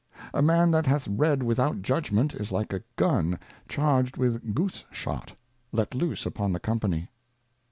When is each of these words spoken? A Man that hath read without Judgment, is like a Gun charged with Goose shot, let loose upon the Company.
A 0.33 0.41
Man 0.41 0.71
that 0.71 0.87
hath 0.87 1.07
read 1.07 1.43
without 1.43 1.83
Judgment, 1.83 2.33
is 2.33 2.51
like 2.51 2.73
a 2.73 2.81
Gun 2.95 3.37
charged 3.69 4.17
with 4.17 4.55
Goose 4.55 4.83
shot, 4.89 5.35
let 5.71 5.93
loose 5.93 6.25
upon 6.25 6.53
the 6.53 6.59
Company. 6.59 7.11